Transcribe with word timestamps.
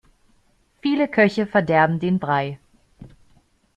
Viele 0.81 1.07
Köche 1.07 1.45
verderben 1.45 1.99
den 1.99 2.17
Brei. 2.17 2.57